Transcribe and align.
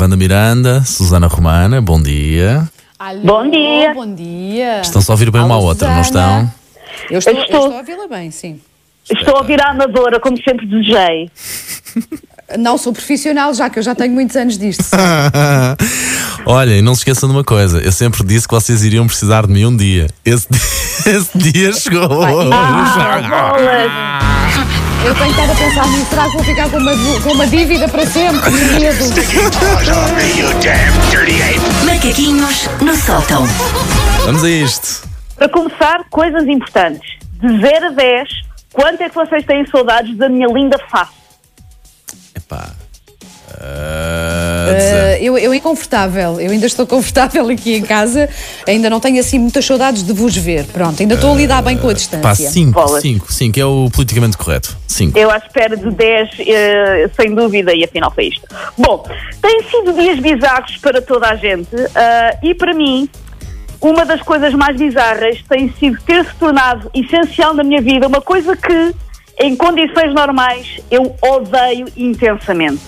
Wanda 0.00 0.16
Miranda, 0.16 0.82
Susana 0.84 1.26
Romana, 1.26 1.80
bom 1.80 2.00
dia. 2.00 2.68
Alô, 2.98 3.20
Bom 3.22 3.50
dia. 3.50 3.94
Bom 3.94 4.14
dia. 4.14 4.80
Estão-se 4.80 5.10
a 5.10 5.14
ouvir 5.14 5.30
bem 5.30 5.42
uma 5.42 5.54
à 5.54 5.56
Alô, 5.58 5.66
outra, 5.68 5.88
não 5.94 6.00
estão? 6.00 6.50
Eu 7.10 7.18
estou, 7.18 7.32
Eu 7.32 7.38
eu 7.38 7.44
estou. 7.44 7.60
estou 7.60 7.72
a 7.74 7.78
ouvi-la 7.78 8.08
bem, 8.08 8.30
sim. 8.30 8.60
Estou 9.10 9.36
a 9.38 9.42
virar 9.42 9.70
amadora, 9.70 10.18
como 10.20 10.36
sempre 10.42 10.66
desejei. 10.66 11.30
Não 12.58 12.78
sou 12.78 12.92
profissional, 12.92 13.52
já 13.54 13.68
que 13.68 13.76
eu 13.80 13.82
já 13.82 13.92
tenho 13.92 14.14
muitos 14.14 14.36
anos 14.36 14.56
disto. 14.56 14.84
Olha, 16.46 16.76
e 16.76 16.80
não 16.80 16.94
se 16.94 17.00
esqueçam 17.00 17.28
de 17.28 17.34
uma 17.34 17.42
coisa: 17.42 17.80
eu 17.80 17.90
sempre 17.90 18.22
disse 18.24 18.46
que 18.46 18.54
vocês 18.54 18.84
iriam 18.84 19.04
precisar 19.04 19.48
de 19.48 19.52
mim 19.52 19.64
um 19.64 19.76
dia. 19.76 20.06
Esse, 20.24 20.46
dia- 20.48 20.60
esse 21.18 21.36
dia 21.38 21.72
chegou. 21.72 22.22
Ah, 22.22 22.26
bolas! 22.30 24.15
Eu 25.04 25.14
tenho 25.14 25.30
estado 25.30 25.52
a 25.52 25.54
pensar 25.54 25.86
nisso. 25.88 26.06
Será 26.06 26.24
que 26.24 26.30
vou 26.32 26.44
ficar 26.44 26.70
com 26.70 26.78
uma, 26.78 26.92
com 27.22 27.32
uma 27.32 27.46
dívida 27.46 27.86
para 27.88 28.06
sempre? 28.06 28.40
Que 28.42 28.50
medo. 28.80 29.04
Macaquinhos 31.86 32.66
no 32.80 32.96
sótão. 32.96 33.46
Vamos 34.24 34.42
a 34.44 34.50
isto. 34.50 35.08
Para 35.36 35.48
começar, 35.48 36.04
coisas 36.10 36.46
importantes. 36.48 37.08
De 37.34 37.60
0 37.60 37.86
a 37.86 37.90
10, 37.90 38.28
quanto 38.72 39.00
é 39.02 39.08
que 39.08 39.14
vocês 39.14 39.44
têm 39.44 39.64
saudades 39.66 40.16
da 40.16 40.28
minha 40.28 40.48
linda 40.48 40.78
face? 40.90 41.12
Epá. 42.34 42.70
Ah, 43.60 44.05
Eh, 44.70 45.18
eu, 45.20 45.38
eu 45.38 45.54
inconfortável, 45.54 46.40
eu 46.40 46.50
ainda 46.50 46.66
estou 46.66 46.86
confortável 46.86 47.48
aqui 47.48 47.74
em 47.74 47.82
casa, 47.82 48.28
ainda 48.66 48.88
não 48.90 49.00
tenho 49.00 49.20
assim 49.20 49.38
muitas 49.38 49.64
saudades 49.64 50.02
de 50.02 50.12
vos 50.12 50.36
ver. 50.36 50.64
Pronto, 50.66 51.00
ainda 51.00 51.14
estou 51.14 51.32
a 51.32 51.36
lidar 51.36 51.62
bem 51.62 51.76
com 51.76 51.88
a 51.88 51.90
Pá, 51.90 51.94
distância. 51.94 52.50
5, 52.50 52.72
Bolas. 52.72 53.02
5, 53.02 53.32
5, 53.32 53.60
é 53.60 53.64
o 53.64 53.90
politicamente 53.92 54.36
correto. 54.36 54.76
5. 54.86 55.18
Eu 55.18 55.30
à 55.30 55.36
espera 55.36 55.76
de 55.76 55.90
10, 55.90 56.30
eh, 56.40 57.10
sem 57.14 57.34
dúvida, 57.34 57.74
e 57.74 57.84
afinal 57.84 58.10
foi 58.10 58.28
isto. 58.28 58.46
Bom, 58.76 59.04
têm 59.40 59.62
sido 59.64 59.92
dias 59.92 60.18
bizarros 60.18 60.76
para 60.78 61.00
toda 61.02 61.28
a 61.28 61.36
gente 61.36 61.68
ah, 61.94 62.36
e 62.42 62.54
para 62.54 62.74
mim, 62.74 63.08
uma 63.80 64.04
das 64.04 64.22
coisas 64.22 64.52
mais 64.54 64.76
bizarras 64.76 65.42
tem 65.48 65.72
sido 65.78 66.00
ter 66.02 66.24
se 66.24 66.34
tornado 66.36 66.90
essencial 66.94 67.54
na 67.54 67.62
minha 67.62 67.80
vida, 67.80 68.06
uma 68.06 68.20
coisa 68.20 68.56
que, 68.56 68.94
em 69.40 69.54
condições 69.56 70.14
normais, 70.14 70.80
eu 70.90 71.14
odeio 71.22 71.86
intensamente. 71.96 72.80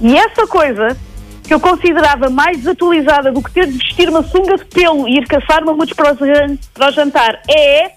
E 0.00 0.16
essa 0.16 0.46
coisa 0.46 0.96
que 1.44 1.52
eu 1.54 1.60
considerava 1.60 2.30
mais 2.30 2.56
desatualizada 2.58 3.30
do 3.30 3.42
que 3.42 3.50
ter 3.52 3.66
de 3.66 3.72
vestir 3.78 4.08
uma 4.08 4.22
sunga 4.22 4.56
de 4.56 4.64
pelo 4.64 5.06
e 5.06 5.18
ir 5.18 5.26
caçar 5.26 5.64
mamutos 5.64 5.92
para 5.94 6.12
o 6.14 6.26
jan- 6.26 6.56
para 6.72 6.88
o 6.88 6.92
jantar 6.92 7.40
é 7.48 7.92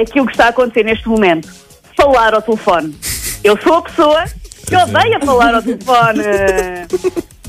aquilo 0.00 0.26
que 0.26 0.32
está 0.32 0.46
a 0.46 0.48
acontecer 0.50 0.84
neste 0.84 1.08
momento. 1.08 1.48
Falar 1.96 2.32
ao 2.34 2.40
telefone. 2.42 2.94
Eu 3.42 3.58
sou 3.60 3.74
a 3.74 3.82
pessoa 3.82 4.24
que 4.66 4.76
odeia 4.76 5.18
falar 5.20 5.54
ao 5.54 5.62
telefone. 5.62 6.22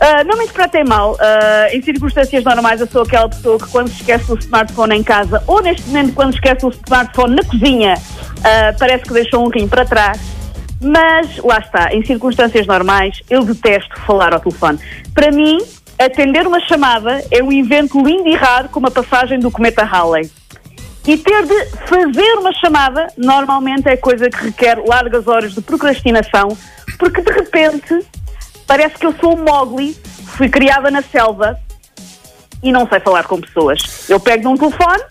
Ah, 0.00 0.22
não 0.24 0.36
me 0.36 0.44
interpretem 0.44 0.84
mal. 0.84 1.16
Ah, 1.20 1.68
em 1.72 1.80
circunstâncias 1.80 2.44
normais, 2.44 2.80
eu 2.80 2.86
sou 2.86 3.02
aquela 3.02 3.28
pessoa 3.28 3.58
que, 3.58 3.66
quando 3.68 3.88
esquece 3.88 4.30
o 4.32 4.36
smartphone 4.38 4.96
em 4.96 5.02
casa, 5.02 5.42
ou 5.46 5.62
neste 5.62 5.86
momento, 5.86 6.12
quando 6.14 6.34
esquece 6.34 6.66
o 6.66 6.68
smartphone 6.68 7.36
na 7.36 7.44
cozinha, 7.44 7.94
ah, 8.44 8.74
parece 8.78 9.04
que 9.04 9.12
deixou 9.14 9.46
um 9.46 9.48
rim 9.48 9.66
para 9.68 9.84
trás. 9.84 10.18
Mas, 10.84 11.38
lá 11.38 11.58
está, 11.60 11.94
em 11.94 12.04
circunstâncias 12.04 12.66
normais, 12.66 13.22
eu 13.30 13.42
detesto 13.42 13.98
falar 14.00 14.34
ao 14.34 14.40
telefone. 14.40 14.78
Para 15.14 15.32
mim, 15.32 15.58
atender 15.98 16.46
uma 16.46 16.60
chamada 16.60 17.24
é 17.30 17.42
um 17.42 17.50
evento 17.50 17.98
lindo 18.02 18.28
e 18.28 18.34
raro, 18.34 18.68
como 18.68 18.86
a 18.86 18.90
passagem 18.90 19.38
do 19.38 19.50
cometa 19.50 19.82
Halley. 19.82 20.30
E 21.06 21.16
ter 21.16 21.46
de 21.46 21.66
fazer 21.86 22.34
uma 22.38 22.52
chamada 22.52 23.06
normalmente 23.16 23.88
é 23.88 23.96
coisa 23.96 24.28
que 24.28 24.44
requer 24.44 24.78
largas 24.86 25.26
horas 25.26 25.54
de 25.54 25.62
procrastinação, 25.62 26.48
porque 26.98 27.22
de 27.22 27.32
repente 27.32 28.06
parece 28.66 28.96
que 28.96 29.06
eu 29.06 29.14
sou 29.18 29.34
um 29.38 29.42
Mowgli, 29.42 29.94
fui 30.36 30.50
criada 30.50 30.90
na 30.90 31.00
selva 31.00 31.58
e 32.62 32.70
não 32.70 32.86
sei 32.86 33.00
falar 33.00 33.24
com 33.24 33.40
pessoas. 33.40 34.08
Eu 34.08 34.20
pego 34.20 34.44
num 34.50 34.56
telefone 34.56 35.02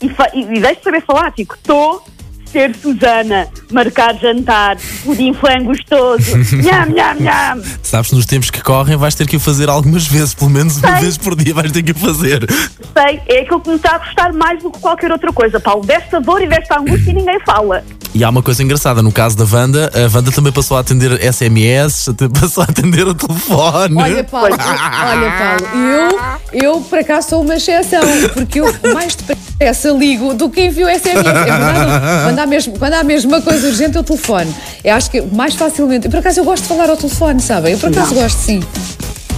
e, 0.00 0.06
e, 0.06 0.56
e 0.56 0.60
deixo 0.60 0.78
de 0.78 0.84
saber 0.84 1.02
falar, 1.02 1.30
tipo, 1.32 1.54
estou 1.54 2.04
ser 2.50 2.74
Susana, 2.74 3.48
marcar 3.70 4.14
jantar, 4.16 4.76
pudim 5.04 5.32
frango 5.34 5.66
gostoso, 5.66 6.36
nham, 6.62 6.86
nham, 6.94 7.20
nham. 7.20 7.62
Sabes, 7.82 8.12
nos 8.12 8.26
tempos 8.26 8.50
que 8.50 8.62
correm, 8.62 8.96
vais 8.96 9.14
ter 9.14 9.26
que 9.26 9.36
o 9.36 9.40
fazer 9.40 9.68
algumas 9.68 10.06
vezes, 10.06 10.34
pelo 10.34 10.50
menos 10.50 10.78
uma 10.78 10.92
Sei. 10.92 11.00
vez 11.00 11.18
por 11.18 11.34
dia 11.36 11.54
vais 11.54 11.72
ter 11.72 11.82
que 11.82 11.92
o 11.92 11.94
fazer. 11.94 12.46
Sei, 12.50 13.20
é 13.28 13.40
aquilo 13.40 13.60
que 13.60 13.70
me 13.70 13.76
está 13.76 13.96
a 13.96 13.98
gostar 13.98 14.32
mais 14.32 14.62
do 14.62 14.70
que 14.70 14.78
qualquer 14.78 15.10
outra 15.12 15.32
coisa, 15.32 15.60
Paulo. 15.60 15.84
Desta 15.84 16.20
dor 16.20 16.42
e 16.42 16.48
desta 16.48 16.78
angústia 16.78 17.12
ninguém 17.12 17.38
fala. 17.40 17.84
E 18.16 18.24
há 18.24 18.30
uma 18.30 18.42
coisa 18.42 18.62
engraçada, 18.62 19.02
no 19.02 19.12
caso 19.12 19.36
da 19.36 19.44
Wanda, 19.44 19.92
a 19.94 20.16
Wanda 20.16 20.32
também 20.32 20.50
passou 20.50 20.78
a 20.78 20.80
atender 20.80 21.20
SMS, 21.20 22.08
passou 22.40 22.62
a 22.62 22.64
atender 22.64 23.06
o 23.06 23.14
telefone. 23.14 23.94
Olha, 23.94 24.24
Paulo, 24.24 24.48
olha, 24.54 25.32
Paulo, 25.32 26.18
eu, 26.50 26.62
eu 26.62 26.80
por 26.80 26.98
acaso 26.98 27.28
sou 27.28 27.42
uma 27.42 27.56
exceção, 27.56 28.00
porque 28.32 28.60
eu 28.60 28.74
mais 28.94 29.14
depressa 29.16 29.90
ligo 29.90 30.32
do 30.32 30.48
que 30.48 30.64
envio 30.64 30.88
SMS. 30.88 31.26
É 31.26 31.44
verdade? 31.44 32.24
Quando 32.24 32.38
há, 32.38 32.46
mesmo, 32.46 32.78
quando 32.78 32.94
há 32.94 33.04
mesmo 33.04 33.30
uma 33.32 33.42
coisa 33.42 33.66
urgente, 33.66 33.96
eu 33.96 34.02
telefono. 34.02 34.54
Eu 34.82 34.94
acho 34.94 35.10
que 35.10 35.20
mais 35.20 35.54
facilmente. 35.54 36.08
Por 36.08 36.18
acaso 36.18 36.40
eu 36.40 36.44
gosto 36.44 36.62
de 36.62 36.68
falar 36.70 36.88
ao 36.88 36.96
telefone, 36.96 37.42
sabem? 37.42 37.74
Eu 37.74 37.78
por 37.78 37.90
acaso 37.90 38.14
gosto 38.14 38.38
sim. 38.38 38.62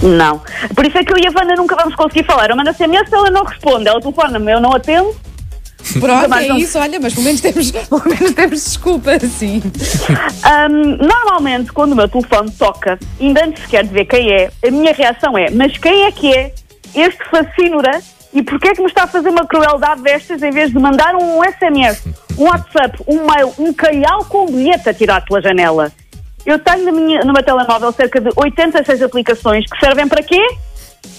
Não. 0.01 0.41
Por 0.73 0.87
isso 0.87 0.97
é 0.97 1.03
que 1.03 1.11
eu 1.11 1.17
e 1.17 1.27
a 1.27 1.31
Wanda 1.37 1.53
nunca 1.57 1.75
vamos 1.75 1.95
conseguir 1.95 2.25
falar. 2.25 2.49
Eu 2.49 2.55
mando 2.55 2.73
SMS, 2.73 3.11
ela 3.11 3.29
não 3.29 3.43
responde. 3.43 3.89
Ela 3.89 3.99
telefona-me, 3.99 4.53
eu 4.53 4.61
não 4.61 4.73
atendo. 4.73 5.13
Pronto, 5.99 6.33
é 6.33 6.47
não- 6.47 6.57
isso, 6.57 6.77
olha, 6.79 6.99
mas 6.99 7.13
pelo 7.13 7.25
menos 7.25 7.41
temos, 7.41 7.71
pelo 7.71 8.03
menos 8.05 8.33
temos 8.33 8.63
desculpa, 8.63 9.19
sim. 9.19 9.61
Ahm, 10.43 10.97
normalmente, 10.99 11.71
quando 11.71 11.93
o 11.93 11.95
meu 11.95 12.07
telefone 12.07 12.51
toca, 12.51 12.97
ainda 13.19 13.45
antes 13.45 13.63
sequer 13.63 13.83
de 13.85 13.93
ver 13.93 14.05
quem 14.05 14.31
é, 14.31 14.51
a 14.65 14.71
minha 14.71 14.93
reação 14.93 15.37
é: 15.37 15.49
mas 15.51 15.77
quem 15.77 16.05
é 16.05 16.11
que 16.11 16.33
é 16.33 16.53
este 16.95 17.23
fascínora 17.29 17.99
e 18.33 18.43
porquê 18.43 18.69
é 18.69 18.73
que 18.73 18.81
me 18.81 18.87
está 18.87 19.03
a 19.03 19.07
fazer 19.07 19.29
uma 19.29 19.45
crueldade 19.45 20.01
destas 20.01 20.41
em 20.43 20.51
vez 20.51 20.71
de 20.71 20.79
mandar 20.79 21.15
um 21.15 21.43
SMS, 21.43 22.03
um 22.37 22.43
WhatsApp, 22.43 23.03
um 23.07 23.25
mail, 23.25 23.53
um 23.57 23.73
calhau 23.73 24.23
com 24.25 24.45
bilhete 24.45 24.89
a 24.89 24.93
tirar 24.93 25.23
pela 25.25 25.41
janela? 25.41 25.91
Eu 26.45 26.57
tenho 26.59 26.85
na 26.85 26.91
minha, 26.91 27.19
no 27.21 27.33
meu 27.33 27.43
telemóvel 27.43 27.91
cerca 27.91 28.21
de 28.21 28.29
86 28.35 29.01
aplicações 29.01 29.65
que 29.65 29.79
servem 29.79 30.07
para 30.07 30.23
quê? 30.23 30.41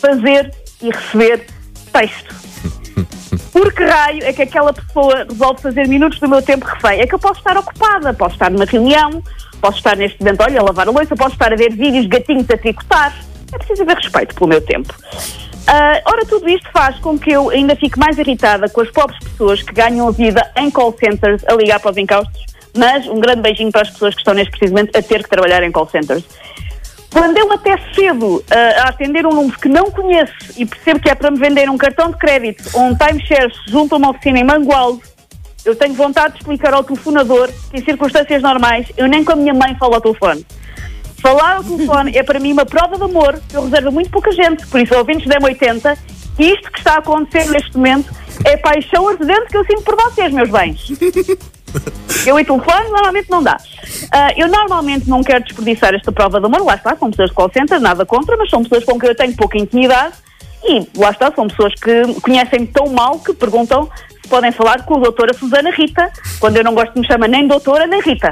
Fazer 0.00 0.52
e 0.82 0.90
receber 0.90 1.46
texto. 1.92 2.34
Por 3.52 3.72
que 3.72 3.84
raio 3.84 4.24
é 4.24 4.32
que 4.32 4.42
aquela 4.42 4.72
pessoa 4.72 5.26
resolve 5.28 5.62
fazer 5.62 5.88
minutos 5.88 6.18
do 6.18 6.28
meu 6.28 6.42
tempo 6.42 6.66
refém? 6.66 7.00
É 7.00 7.06
que 7.06 7.14
eu 7.14 7.18
posso 7.18 7.38
estar 7.38 7.56
ocupada, 7.56 8.12
posso 8.12 8.34
estar 8.34 8.50
numa 8.50 8.64
reunião, 8.64 9.22
posso 9.60 9.78
estar 9.78 9.96
neste 9.96 10.18
momento, 10.20 10.42
olha, 10.42 10.60
a 10.60 10.64
lavar 10.64 10.88
a 10.88 10.90
louça, 10.90 11.14
posso 11.14 11.34
estar 11.34 11.52
a 11.52 11.56
ver 11.56 11.72
vídeos 11.72 12.02
de 12.02 12.08
gatinhos 12.08 12.50
a 12.50 12.56
tricotar. 12.56 13.16
É 13.52 13.58
preciso 13.58 13.82
haver 13.82 13.96
respeito 13.96 14.34
pelo 14.34 14.48
meu 14.48 14.60
tempo. 14.60 14.94
Ah, 15.66 16.00
ora, 16.04 16.24
tudo 16.26 16.48
isto 16.48 16.68
faz 16.72 16.98
com 16.98 17.18
que 17.18 17.30
eu 17.30 17.50
ainda 17.50 17.76
fique 17.76 17.98
mais 17.98 18.18
irritada 18.18 18.68
com 18.68 18.80
as 18.80 18.90
pobres 18.90 19.18
pessoas 19.20 19.62
que 19.62 19.72
ganham 19.72 20.08
a 20.08 20.10
vida 20.10 20.50
em 20.56 20.70
call 20.70 20.96
centers 20.98 21.44
a 21.46 21.54
ligar 21.54 21.78
para 21.78 21.92
os 21.92 21.96
encaustos, 21.96 22.44
mas 22.76 23.06
um 23.06 23.20
grande 23.20 23.42
beijinho 23.42 23.70
para 23.70 23.82
as 23.82 23.90
pessoas 23.90 24.14
que 24.14 24.20
estão 24.20 24.34
neste 24.34 24.50
precisamente 24.50 24.96
a 24.96 25.02
ter 25.02 25.22
que 25.22 25.28
trabalhar 25.28 25.62
em 25.62 25.70
call 25.70 25.88
centers. 25.88 26.24
Quando 27.12 27.36
eu 27.36 27.52
até 27.52 27.76
cedo 27.92 28.42
ah, 28.50 28.84
a 28.84 28.88
atender 28.90 29.26
um 29.26 29.30
número 29.30 29.58
que 29.58 29.68
não 29.68 29.90
conheço 29.90 30.32
e 30.56 30.64
percebo 30.64 31.00
que 31.00 31.10
é 31.10 31.14
para 31.14 31.30
me 31.30 31.38
vender 31.38 31.68
um 31.68 31.76
cartão 31.76 32.10
de 32.10 32.16
crédito 32.16 32.70
ou 32.72 32.82
um 32.82 32.94
timeshare 32.94 33.52
junto 33.66 33.94
a 33.94 33.98
uma 33.98 34.10
oficina 34.10 34.38
em 34.38 34.44
Mangualde, 34.44 35.02
eu 35.64 35.74
tenho 35.76 35.92
vontade 35.94 36.34
de 36.34 36.40
explicar 36.40 36.72
ao 36.72 36.84
telefonador 36.84 37.50
que 37.70 37.78
em 37.78 37.84
circunstâncias 37.84 38.42
normais 38.42 38.86
eu 38.96 39.06
nem 39.08 39.24
com 39.24 39.32
a 39.32 39.36
minha 39.36 39.52
mãe 39.52 39.76
falo 39.76 39.94
ao 39.94 40.00
telefone. 40.00 40.46
Falar 41.20 41.56
ao 41.56 41.64
telefone 41.64 42.16
é 42.16 42.22
para 42.22 42.40
mim 42.40 42.52
uma 42.52 42.64
prova 42.64 42.96
de 42.96 43.02
amor 43.02 43.40
eu 43.52 43.64
reservo 43.64 43.92
muito 43.92 44.10
pouca 44.10 44.32
gente, 44.32 44.66
por 44.68 44.80
isso 44.80 44.94
ouvintes 44.96 45.26
da 45.26 45.38
M80, 45.38 45.98
que 46.36 46.44
isto 46.44 46.70
que 46.72 46.78
está 46.78 46.94
a 46.94 46.98
acontecer 46.98 47.50
neste 47.50 47.76
momento 47.76 48.10
é 48.44 48.56
paixão 48.56 49.08
ardente 49.08 49.48
que 49.48 49.56
eu 49.56 49.64
sinto 49.64 49.82
por 49.82 49.96
vocês, 49.96 50.32
meus 50.32 50.48
bens. 50.48 50.92
Eu 52.26 52.38
e 52.38 52.44
telefone 52.44 52.88
normalmente 52.90 53.30
não 53.30 53.42
dá. 53.42 53.56
Ah, 54.12 54.32
eu 54.36 54.48
normalmente 54.48 55.08
não 55.08 55.22
quero 55.22 55.44
desperdiçar 55.44 55.94
esta 55.94 56.12
prova 56.12 56.38
de 56.38 56.46
amor, 56.46 56.64
lá 56.64 56.74
está, 56.74 56.96
são 56.96 57.10
pessoas 57.10 57.30
de 57.30 57.36
call 57.36 57.50
center, 57.52 57.80
nada 57.80 58.04
contra, 58.04 58.36
mas 58.36 58.50
são 58.50 58.62
pessoas 58.62 58.84
com 58.84 58.98
quem 58.98 59.08
eu 59.08 59.14
tenho 59.14 59.34
pouca 59.34 59.58
intimidade 59.58 60.14
e 60.62 60.86
lá 60.98 61.10
está, 61.10 61.32
são 61.32 61.48
pessoas 61.48 61.74
que 61.74 62.20
conhecem-me 62.20 62.66
tão 62.66 62.88
mal 62.88 63.18
que 63.18 63.32
perguntam 63.32 63.88
se 64.22 64.28
podem 64.28 64.52
falar 64.52 64.84
com 64.84 64.96
a 64.96 65.00
doutora 65.00 65.32
Susana 65.32 65.70
Rita, 65.70 66.12
quando 66.38 66.56
eu 66.56 66.64
não 66.64 66.74
gosto 66.74 66.92
de 66.94 67.00
me 67.00 67.06
chamar 67.06 67.28
nem 67.28 67.46
doutora 67.46 67.86
nem 67.86 68.00
Rita. 68.00 68.30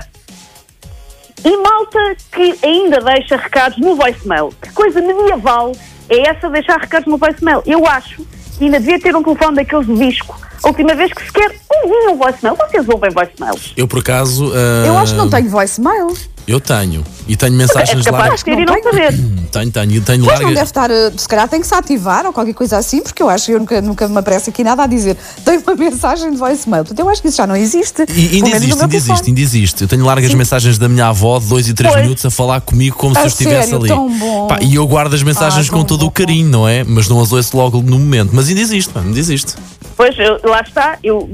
E 1.44 1.56
malta 1.56 2.16
que 2.32 2.58
ainda 2.62 3.00
deixa 3.00 3.36
recados 3.36 3.78
no 3.78 3.94
voicemail. 3.94 4.52
Que 4.60 4.72
coisa 4.72 5.00
medieval 5.00 5.72
é 6.08 6.28
essa 6.28 6.48
de 6.48 6.54
deixar 6.54 6.80
recados 6.80 7.06
no 7.06 7.16
voicemail? 7.16 7.62
Eu 7.64 7.86
acho 7.86 8.26
que 8.58 8.64
ainda 8.64 8.80
devia 8.80 9.00
ter 9.00 9.14
um 9.14 9.22
telefone 9.22 9.56
daqueles 9.56 9.86
de 9.86 9.94
disco. 9.96 10.36
A 10.62 10.68
última 10.68 10.94
vez 10.94 11.12
que 11.12 11.24
sequer 11.24 11.54
ouviam 11.70 12.16
voicemail. 12.16 12.56
Vocês 12.56 12.88
ouvem 12.88 13.10
voicemails? 13.10 13.72
Eu, 13.76 13.86
por 13.86 14.00
acaso. 14.00 14.52
ah, 14.52 14.86
Eu 14.86 14.98
acho 14.98 15.12
que 15.12 15.18
não 15.18 15.30
tenho 15.30 15.48
voicemail. 15.48 16.08
Eu 16.48 16.58
tenho, 16.60 17.04
E 17.28 17.36
tenho 17.36 17.52
É 17.52 17.56
mensagens 17.58 18.02
capaz 18.06 18.22
largas. 18.22 18.38
de 18.38 18.44
ter 18.46 18.58
e 18.58 18.64
não 18.64 18.82
saber. 18.82 19.12
Tenho, 19.52 19.70
tenho, 19.70 20.00
tenho 20.00 20.02
Pois 20.02 20.16
não 20.16 20.24
deve 20.24 20.44
largas. 20.46 20.62
estar, 20.62 20.90
eh, 20.90 21.12
se 21.14 21.28
calhar 21.28 21.46
tem 21.46 21.60
que 21.60 21.66
se 21.66 21.74
ativar 21.74 22.24
ou 22.24 22.32
qualquer 22.32 22.54
coisa 22.54 22.78
assim, 22.78 23.02
porque 23.02 23.22
eu 23.22 23.28
acho 23.28 23.44
que 23.46 23.52
eu 23.52 23.58
nunca, 23.58 23.80
nunca 23.82 24.08
me 24.08 24.16
aparece 24.16 24.48
aqui 24.48 24.64
nada 24.64 24.82
a 24.82 24.86
dizer. 24.86 25.14
Tem 25.44 25.58
uma 25.58 25.74
mensagem 25.76 26.30
de 26.30 26.38
voicemail. 26.38 26.84
Portanto, 26.84 26.98
eu 27.00 27.08
acho 27.10 27.20
que 27.20 27.28
isso 27.28 27.36
já 27.36 27.46
não 27.46 27.54
existe. 27.54 28.02
E 28.14 28.36
ainda 28.36 28.48
existe, 28.56 28.80
ainda 28.82 28.96
existe, 28.96 29.28
ainda 29.28 29.40
existe. 29.42 29.82
Eu 29.82 29.88
tenho 29.88 30.04
largas 30.06 30.32
mensagens 30.32 30.78
da 30.78 30.88
minha 30.88 31.08
avó 31.08 31.38
de 31.38 31.46
2 31.48 31.68
e 31.68 31.74
3 31.74 31.92
Pois. 31.92 32.02
minutos 32.04 32.24
a 32.24 32.30
falar 32.30 32.62
comigo 32.62 32.96
como 32.96 33.12
se 33.14 33.20
A 33.20 33.24
eu 33.24 33.26
estivesse 33.28 33.68
sério? 33.68 33.78
ali. 33.80 33.88
Tão 33.88 34.08
bom. 34.18 34.46
Pá, 34.46 34.58
e 34.62 34.74
eu 34.74 34.86
guardo 34.86 35.12
as 35.14 35.22
mensagens 35.22 35.68
Ah, 35.68 35.72
com 35.72 35.84
todo 35.84 36.00
o 36.02 36.04
bom. 36.06 36.10
carinho, 36.12 36.48
não 36.48 36.66
é? 36.66 36.82
Mas 36.82 37.08
não 37.08 37.20
as 37.20 37.30
ouço 37.30 37.54
logo 37.58 37.82
no 37.82 37.98
momento. 37.98 38.30
Mas 38.32 38.48
ainda 38.48 38.60
existe, 38.62 38.90
mano, 38.94 39.08
ainda 39.08 39.20
existe. 39.20 39.54
Pois, 39.98 40.16
eu- 40.18 40.38
lá 40.44 40.60
está. 40.60 40.96
Eu, 41.02 41.28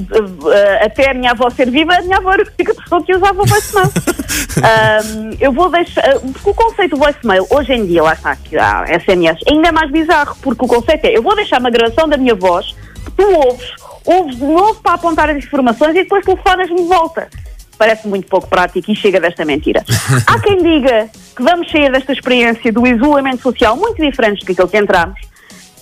eh, 0.51 0.87
até 0.87 1.11
a 1.11 1.15
minha 1.15 1.33
avó 1.33 1.51
ser 1.51 1.71
viva, 1.71 1.95
a 1.95 2.01
minha 2.01 2.17
avó 2.17 2.33
era 2.33 2.43
a 2.43 2.47
única 2.59 2.75
pessoa 2.75 3.05
que 3.05 3.15
usava 3.15 3.43
o 3.43 3.47
voicemail. 3.47 3.91
Ahm, 4.65 5.37
eu 5.39 5.53
vou 5.53 5.69
deixar. 5.71 6.01
eh, 6.09 6.19
Porque 6.33 6.51
o 6.51 6.55
conceito 6.55 6.93
do 6.93 6.97
voicemail, 6.97 7.47
hoje 7.51 7.73
em 7.75 7.85
dia, 7.87 8.03
lá 8.03 8.15
está, 8.15 8.35
que 8.37 8.57
há 8.57 8.85
SMS, 8.89 9.39
ainda 9.51 9.69
é 9.69 9.73
mais 9.73 9.91
bizarro, 9.91 10.35
porque 10.41 10.65
o 10.65 10.69
conceito 10.69 11.05
é: 11.05 11.17
eu 11.17 11.23
vou 11.23 11.37
deixar 11.37 11.61
uma 11.61 11.71
gravação 11.71 12.09
da 12.09 12.17
minha 12.17 12.35
voz, 12.35 12.75
que 13.05 13.11
tu 13.13 13.23
ouves, 13.23 13.71
ouves 14.07 14.37
de 14.37 14.45
novo 14.45 14.81
para 14.81 14.95
apontar 14.95 15.29
as 15.29 15.37
informações 15.37 15.91
e 15.91 16.03
depois 16.05 16.25
telefonas-me 16.25 16.77
de 16.77 16.89
volta. 16.89 17.29
Parece 17.77 18.07
muito 18.09 18.29
pouco 18.29 18.49
prático 18.49 18.91
e 18.91 18.95
chega 18.97 19.21
desta 19.21 19.45
mentira. 19.45 19.85
Há 20.27 20.39
quem 20.41 20.63
diga 20.63 21.09
que 21.37 21.43
vamos 21.43 21.71
sair 21.71 21.91
desta 21.93 22.13
experiência 22.13 22.73
do 22.73 22.87
isolamento 22.87 23.43
social 23.43 23.77
muito 23.77 24.01
diferentes 24.01 24.41
do 24.41 24.47
que 24.47 24.53
aquele 24.53 24.69
que 24.69 24.79
entramos. 24.79 25.21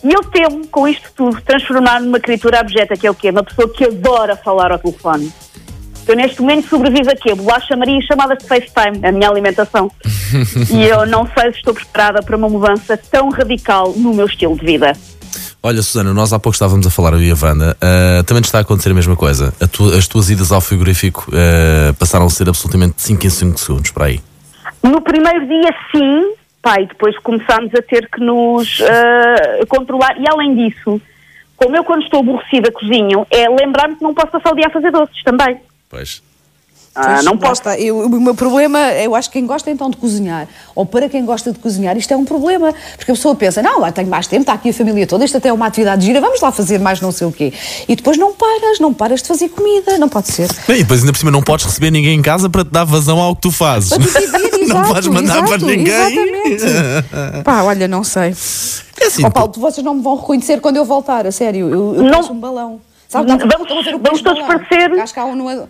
E 0.04 0.12
eu 0.12 0.20
temo, 0.24 0.66
com 0.68 0.88
isto 0.88 1.08
tudo, 1.16 1.40
transformar-me 1.42 2.06
numa 2.06 2.18
criatura 2.20 2.60
abjeta, 2.60 2.96
que 2.96 3.06
é 3.06 3.10
o 3.10 3.14
quê? 3.14 3.30
Uma 3.30 3.42
pessoa 3.44 3.68
que 3.68 3.84
adora 3.84 4.36
falar 4.36 4.72
ao 4.72 4.78
telefone. 4.78 5.32
Eu 6.08 6.16
neste 6.16 6.40
momento 6.40 6.68
sobrevivo 6.68 7.10
a 7.10 7.14
quê? 7.14 7.32
Bolacha 7.34 7.76
Maria 7.76 7.98
e 7.98 8.02
chamadas 8.02 8.38
de 8.38 8.46
FaceTime, 8.46 9.06
a 9.06 9.12
minha 9.12 9.28
alimentação. 9.28 9.88
e 10.72 10.82
eu 10.84 11.06
não 11.06 11.28
sei 11.38 11.52
se 11.52 11.58
estou 11.58 11.72
preparada 11.72 12.20
para 12.22 12.36
uma 12.36 12.48
mudança 12.48 12.96
tão 12.96 13.30
radical 13.30 13.92
no 13.96 14.12
meu 14.12 14.26
estilo 14.26 14.58
de 14.58 14.66
vida. 14.66 14.92
Olha, 15.62 15.80
Susana, 15.80 16.12
nós 16.12 16.32
há 16.32 16.40
pouco 16.40 16.54
estávamos 16.56 16.84
a 16.84 16.90
falar, 16.90 17.12
eu 17.12 17.22
e 17.22 17.30
a 17.30 17.36
Wanda, 17.40 17.76
ah, 17.80 18.24
também 18.24 18.42
te 18.42 18.46
está 18.46 18.58
a 18.58 18.62
acontecer 18.62 18.90
a 18.90 18.94
mesma 18.94 19.14
coisa. 19.14 19.54
A 19.60 19.68
tua- 19.68 19.96
as 19.96 20.08
tuas 20.08 20.28
idas 20.28 20.50
ao 20.50 20.60
frigorífico 20.60 21.30
ah, 21.32 21.94
passaram 21.96 22.26
a 22.26 22.30
ser 22.30 22.48
absolutamente 22.48 22.94
5 23.00 23.24
em 23.24 23.30
5 23.30 23.60
segundos, 23.60 23.90
para 23.92 24.06
aí. 24.06 24.20
No 24.82 25.00
primeiro 25.00 25.46
dia, 25.46 25.72
sim, 25.94 26.32
pá, 26.62 26.80
e 26.80 26.86
depois 26.86 27.18
começámos 27.18 27.74
a 27.74 27.82
ter 27.82 28.08
que 28.08 28.20
nos 28.20 28.80
ah, 28.82 29.66
controlar. 29.68 30.16
E 30.18 30.24
além 30.30 30.54
disso, 30.54 31.00
como 31.56 31.76
eu 31.76 31.84
quando 31.84 32.04
estou 32.04 32.20
aborrecida 32.20 32.72
cozinho, 32.72 33.26
é 33.30 33.48
lembrar-me 33.48 33.96
que 33.96 34.02
não 34.02 34.14
posso 34.14 34.28
passar 34.28 34.52
o 34.52 34.56
dia 34.56 34.68
a 34.68 34.70
fazer 34.70 34.90
doces 34.90 35.22
também. 35.22 35.60
Pois. 35.90 36.22
Ah, 36.94 37.14
Pois, 37.14 37.24
não 37.24 37.38
posso. 37.38 37.62
Eu- 37.78 38.00
o 38.00 38.20
meu 38.20 38.34
problema, 38.34 38.78
eu 38.92 39.14
acho 39.14 39.30
que 39.30 39.38
quem 39.38 39.46
gosta 39.46 39.70
então 39.70 39.88
de 39.88 39.96
cozinhar, 39.96 40.46
ou 40.74 40.84
para 40.84 41.08
quem 41.08 41.24
gosta 41.24 41.50
de 41.50 41.58
cozinhar, 41.58 41.96
isto 41.96 42.12
é 42.12 42.16
um 42.16 42.24
problema. 42.24 42.74
Porque 42.98 43.10
a 43.10 43.14
pessoa 43.14 43.34
pensa, 43.34 43.62
não, 43.62 43.80
lá 43.80 43.90
tenho 43.90 44.08
mais 44.08 44.26
tempo, 44.26 44.42
está 44.42 44.52
aqui 44.52 44.68
a 44.68 44.74
família 44.74 45.06
toda, 45.06 45.24
isto 45.24 45.38
até 45.38 45.48
é 45.48 45.52
uma 45.54 45.66
atividade 45.66 46.04
gira, 46.04 46.20
vamos 46.20 46.40
lá 46.42 46.52
fazer 46.52 46.78
mais 46.78 47.00
não 47.00 47.10
sei 47.10 47.26
o 47.26 47.32
quê. 47.32 47.50
E 47.88 47.96
depois 47.96 48.18
não 48.18 48.34
paras, 48.34 48.78
não 48.78 48.92
paras 48.92 49.22
de 49.22 49.28
fazer 49.28 49.48
comida, 49.48 49.96
não 49.96 50.08
pode 50.08 50.28
ser. 50.28 50.48
Bem, 50.68 50.80
e 50.80 50.82
depois 50.82 51.00
ainda 51.00 51.12
por 51.12 51.18
cima 51.18 51.30
não 51.30 51.42
podes 51.42 51.64
receber 51.64 51.90
ninguém 51.90 52.18
em 52.18 52.22
casa 52.22 52.50
para 52.50 52.62
te 52.62 52.70
dar 52.70 52.84
vazão 52.84 53.18
ao 53.18 53.34
que 53.34 53.40
tu 53.42 53.50
fazes. 53.50 53.88
Para 53.88 53.98
não 54.52 54.60
exato, 54.60 54.88
podes 54.88 55.08
mandar 55.08 55.36
exato, 55.38 55.48
para 55.48 55.58
ninguém. 55.58 55.94
Exatamente. 55.94 56.64
Pá, 57.42 57.62
olha, 57.62 57.88
não 57.88 58.04
sei. 58.04 58.34
É 59.00 59.06
assim, 59.06 59.24
Ó 59.24 59.30
Paulo, 59.30 59.50
vocês 59.56 59.82
não 59.84 59.94
me 59.94 60.02
vão 60.02 60.16
reconhecer 60.16 60.60
quando 60.60 60.76
eu 60.76 60.84
voltar, 60.84 61.26
a 61.26 61.32
sério. 61.32 61.70
Eu, 61.70 61.94
eu 61.96 62.02
Não. 62.02 62.20
um 62.32 62.38
balão. 62.38 62.80
Sabe, 63.08 63.28
Vamos- 63.28 63.44
estão 63.44 63.78
a 63.78 63.82
ver 63.82 63.94
o 63.94 63.98
vamos 63.98 64.02
peixe 64.10 64.22
todos 64.24 64.42
balão? 64.42 64.58
parecer- 64.66 65.00
Acho 65.00 65.14
que 65.14 65.20
há 65.20 65.24
um 65.24 65.34
no- 65.34 65.68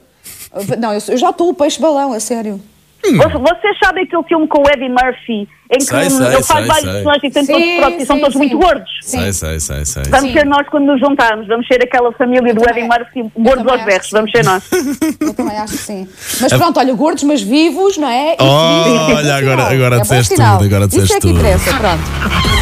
Não, 0.78 0.93
eu, 0.93 1.00
eu 1.08 1.16
já 1.16 1.31
estou 1.31 1.49
o 1.50 1.54
peixe 1.54 1.81
balão, 1.81 2.12
a 2.12 2.20
sério. 2.20 2.60
Vo- 3.04 3.40
Vocês 3.40 3.76
sabem 3.82 4.04
aquele 4.04 4.22
filme 4.22 4.46
com 4.46 4.62
o 4.62 4.70
Eddie 4.70 4.88
Murphy, 4.88 5.49
em 5.72 5.78
que 5.78 5.84
Sei, 5.87 6.08
sei, 6.08 6.26
ele 6.26 6.43
faz 6.43 6.46
sei, 6.46 6.66
vários 6.66 6.84
personagens 6.93 7.25
e 7.25 7.31
tem 7.32 7.44
Sim, 7.44 7.52
todos 7.52 7.75
próprios 7.78 8.02
e 8.02 8.06
são 8.06 8.14
sim, 8.16 8.22
todos 8.22 8.32
sim. 8.34 8.38
muito 8.38 8.58
gordos? 8.58 8.90
sei, 9.02 9.32
sei, 9.32 9.58
sei, 9.60 9.84
sei. 9.84 10.02
Vamos 10.08 10.26
Sim. 10.31 10.32
ser 10.38 10.46
nós 10.46 10.69
quando 10.69 10.84
nos 10.87 11.00
juntarmos, 11.00 11.49
vamos 11.49 11.66
ser 11.66 11.82
aquela 11.82 12.12
família 12.12 12.54
do 12.54 12.62
Eddie 12.69 12.84
Murphy, 12.84 13.32
gordos 13.37 13.66
aos 13.72 13.84
berros, 13.84 14.08
vamos 14.12 14.31
ser 14.31 14.44
nós. 14.44 14.62
Eu 15.20 15.34
também 15.34 15.56
acho 15.58 15.72
que 15.72 15.78
sim. 15.82 16.08
Mas 16.40 16.52
pronto, 16.52 16.78
olha, 16.78 16.94
gordos, 16.94 17.25
mas 17.25 17.43
vivos, 17.43 17.96
não 17.96 18.08
é? 18.08 18.34
Isso 18.34 18.37
Oh, 18.40 19.10
é 19.10 19.14
olha, 19.14 19.34
agora- 19.37 19.62
agora 19.75 19.96
é 19.96 20.00
disseste 20.00 20.34
tudo, 20.37 20.43
agora 20.64 20.84
Isso 20.84 20.88
disseste 20.88 21.16
é 21.16 21.20
que 21.20 21.28
interessa, 21.28 21.70
pronto. 21.76 22.62